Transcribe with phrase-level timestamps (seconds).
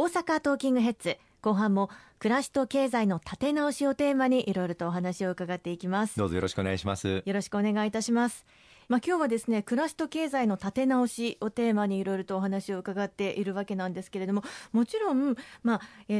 [0.00, 1.18] 大阪トーキングヘッズ。
[1.42, 1.90] 後半も
[2.20, 6.16] 暮らしと経済の立て直しをテーマにいろいろとお話を伺っていきます。
[6.16, 7.22] どうぞよろしくお願いします。
[7.22, 8.46] よろしくお願いいたします
[8.90, 15.36] まあ、今日はですね暮らしと経済の立て直しをテーマにいろいろとお話を伺っているわけなんですけれどももちろん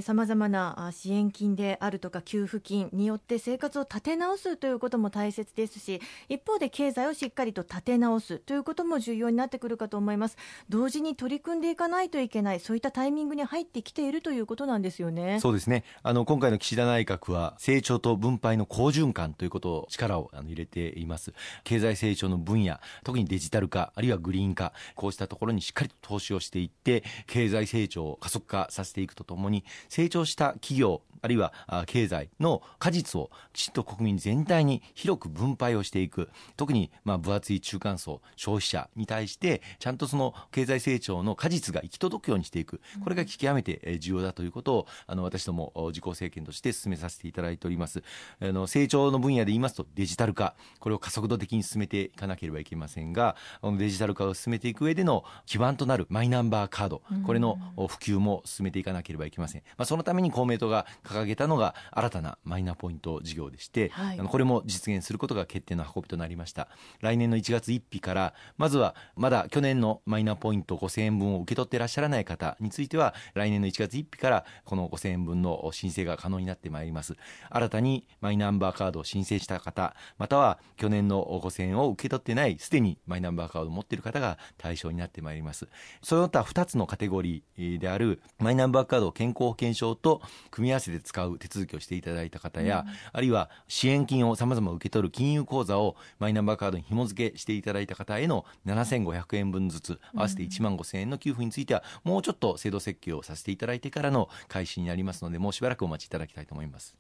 [0.03, 10.37] さまざ、まな支援金であるとか給付金によって生活を立て直すということも大切ですし一方で経済をしっかりと立て直すということも重要になってくるかと思います。
[10.69, 15.41] 同時に取り組んでいかないといけないそういったタイミングに入ってきているということなんですよね。
[15.41, 15.83] そうですね。
[16.05, 21.33] あの今回の岸田内閣は成長と分配の好循環ということを力を入れています。
[21.65, 31.53] 経済成長の分野特にデジタル化あるいはグリーン化こうしたところにしっかりと投資をしていって経済成長を加速化させていくとともに成長した企業あるいは
[31.87, 36.31] 経済の果実をきちっと国民全体に広く分配をしていく。
[36.57, 42.81] 特にまあ分厚い中間層消費者に対してちゃんとその経済成長の果実が行き届くようにしていく。
[43.03, 48.03] これが極めて重要だということをあの私ども自公政権として進めさせていただいております。
[48.41, 50.55] あの成長の分野で言いますとデジタル化。
[50.79, 53.37] これを加速度的に進めていかなければいけませんが
[53.79, 66.69] デジタル化を進めていく上での基盤となるマイナンバーカードこれの普及も進めていかなければいけません、まあ、そのために公明党が掲げたのが新たなマイナポイント事業でして、はい、これも実現することが決定の運びとなりました。
[67.01, 77.17] 来年の1月1日からまずはまだ去年のマイナポイント5000円分を受け取っていらっしゃらない方については来年の1月1日からこの5000円分の申請が可能になってまいります。
[77.51, 85.69] 新たにマイナンバーカードを申請した方または去年の5000円を受け取ってないすでにマイナンバーカードを持っている方が対象になってまいります。
[86.03, 106.95] その他2つのカテゴリーであるマイナンバーカードを健康保険証と組み合わせて使う手続きをしていただいた方や、うん、あるいは支援金をさまざま受け取る金融口座をマイナンバーカードに紐付けしていただいた方への7500円分ずつ合わせて1万5000円の給付についてはもうちょっと制度設計をさせていただいてからの開始になりますのでもうしばらくお待ちいただきたいと思います。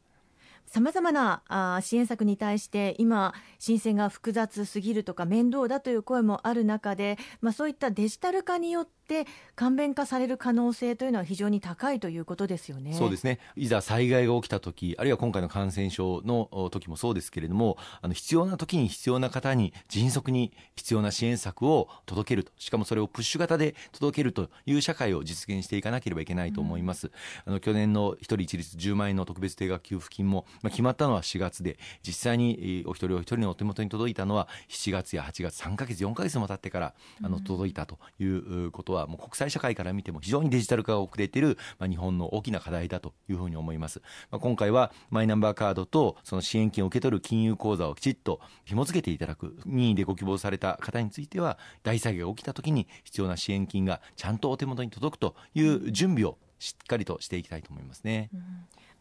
[0.70, 9.26] さまざまなあ支援策に対して今、申請が複雑すぎるとか面倒だという声もある中で、まあ、そういったデジタル化によってって
[9.56, 12.94] 簡便化される可能性というのは非常に高いということですよね。
[12.94, 13.40] そうですね。
[13.56, 27.08] いざ災害が起きた時、あるいは今回の感染症の時もそうですけれども、あの必要な時に必要な方に迅速に必要な支援策を届けると、しかもそれをプッシュ型で届けるという社会を実現していかなければいけないと思います。
[27.08, 27.12] うん、
[27.46, 44.00] あの去年の一人一律10万円の特別定額給付金も、まあ、決まったのは4月で、実際にお一人お一人のお手元に届いたのは7月や8月、3ヶ月、4ヶ月も経ってからあの届いたということは、もう国際社会から見ても非常にデジタル化が遅れている、まあ、日本の大きな課題だというふうに思います。
[44.30, 58.30] まあ、今回はマイナンバーカードとその支援金を受け取る金融口座をきちっと紐付けていただく任意でご希望された方については大災害が起きた時に必要な支援金がちゃんとお手元に届くという準備をしっかりとしていきたいと思いますね。
[58.32, 58.40] うん。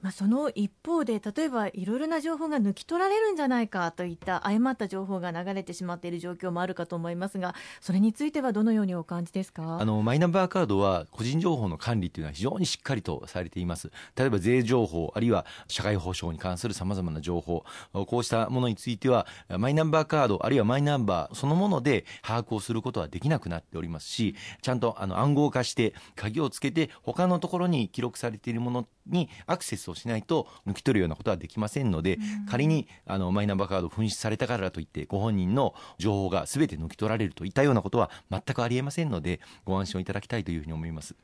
[0.01, 9.77] まあ、その一方で例えばいろいろな情報が抜き取られるんじゃないかといった誤った情報が流れてしまっている状況もあるかと思いますがそれについてはどのようにお感じですか？
[9.77, 13.91] あのマイナンバーカードは個人情報の管理というのは非常にしっかりとされています。
[14.15, 17.65] 例えば税情報あるいは社会保障に関するさまざまな情報。
[17.91, 41.15] こうしたものについてはマイナンバーカードあるいはマイナンバーそのもので把握をすることはできなくなっておりますしちゃんとあの暗号化して鍵をつけて他のところに記録されているものにアクセスをしないと抜き取るようなことはできませんので、うん、仮にあのマイナンバーカード紛失されたからといってご本人の情報がすべて抜き取られるといったようなことは全くありえませんのでご安心をいただきたいというふうに思います。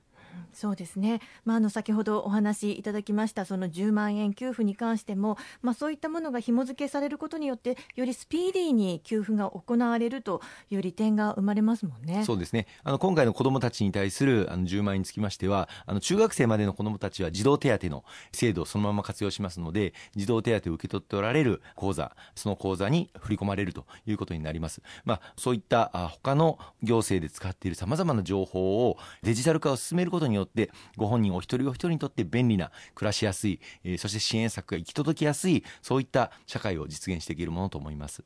[0.53, 12.23] そうですね、まあ、あの先ほどお話しいただきましたその10万円給付に関しても、まあ、そういったものが紐付けされることによってよりスピーディーに給付が行われるという利点が生まれますもんね。
[12.25, 12.67] そうですね。
[12.83, 38.23] あの今回の子どもたちに対するあの10万円につきましてはあの中学生までの子どもたちは児童手当の制度をそのまま活用しますので児童手当を受け取っておられる口座その口座に振り込まれるということになります、まあ、そういったあ他の行政で使っているさまざまな情報をデジタル化を進めることによってご本人お一人お一人にとって便利な暮らしやすい、えー、そして支援策が行き届きやすいそういった社会を実現していけるものと思います。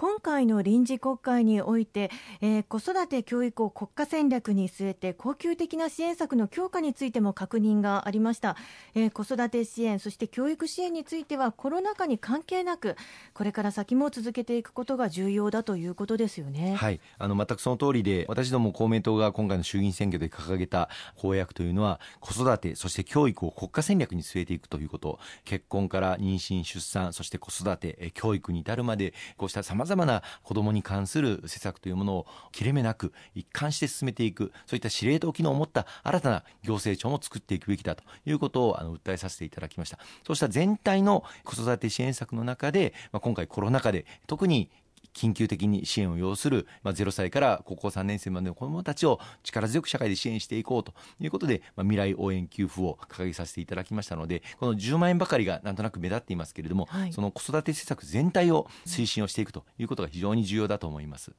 [0.00, 2.10] 今回の臨時国会において、
[2.40, 8.56] えー、子育て教育を国家戦略に据えて恒久的な支援策の強化についても確認がありました、
[8.94, 12.96] えー、子育て支援そして教育支援についてはコロナ禍に関係なく
[13.34, 16.76] これから先も続けていくことが重要だということですよね。
[16.76, 17.00] はい。
[17.18, 20.88] あの全くその通りで私ども公明党が今回の衆議院選挙で掲げた
[21.18, 25.18] 公約というのは子育てそして教育を国家戦略に据えていくということ。
[25.44, 39.98] 結婚から妊娠出産そして子育て教育に至るまでこうしたさまざざまな子どもに関する施策というものを切れ目なく一貫して進めていくそういった司令塔機能を持った新たな行政庁も作っていくべきだということをあの訴えさせていただきました。
[40.26, 44.70] そうした全体の子育て支援策の中で、まあ、今回コロナ禍で特に
[45.14, 61.32] 緊急的に支援を要する、まあ、0歳から高校3年生までの子どもたちを力強く社会で支援していこうということで、まあ、未来応援給付を掲げさせていただきましたのでこの10万円ばかりがなんとなく目立っていますけれども、はい、その子育て施策全体を推進をしていくということが非常に重要だと思います。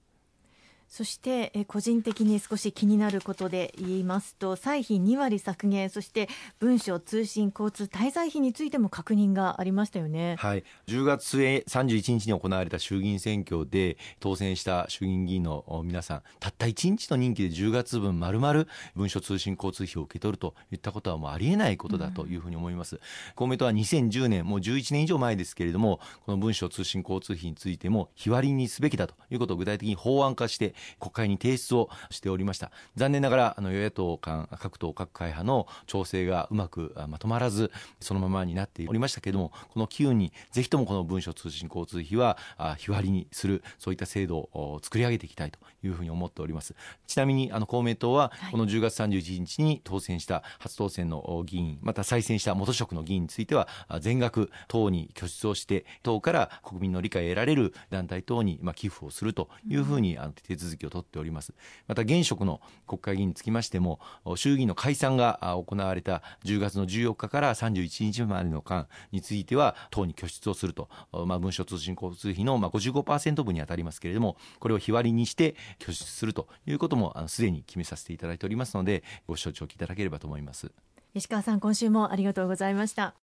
[0.91, 6.27] そしてえ個人的に少し気になることで言いますと歳費2割削減そして
[6.59, 23.01] 文書通信交通滞在費についても確認がありましたよね、はい、10月末31日に行われた衆議院選挙で当選した衆議院議員の皆さんたった1日の任期で10月分まるまる文書通信交通費を受け取るといったことはもうありえないことだというふうに思います、うん、
[23.35, 32.71] 公明党は2010年もう11年以上前ですけれどもこの文書通信交通費についても日割りにすべきだということを具体的に法案化して国会に提出をしておりました。
[32.95, 42.37] 残念ながらあの与野党間各党各会派の調整がうまくまとまらずそのままになっておりましたけれどもこの機運にぜひともこの文書通信交通費は
[42.77, 46.75] 日割りにするそういった制度を作り上げていきたいというふうに思っております。
[47.07, 53.67] ちなみにあの公明党はこの10月31日に当選した初当選の議員また再選した元職の議員については
[53.99, 61.53] 全額党に拠出をして党から国民の理解を得られる団体等にま寄付をするというふうにあの手続きを取っております。
[61.87, 63.99] また現職の国会議員につきましても
[64.35, 70.89] 衆議院の解散が行われた10月の14日から31日までの間については党に拠出をすると、
[71.25, 80.71] まあ、文書通信交通費のまあ55%分に当たりますけれどもこれを日割りにして拠出するということもすでに決めさせていただいておりますのでご承知おきいただければと思います。
[81.13, 83.30] 石川さん今週もありがとうございました。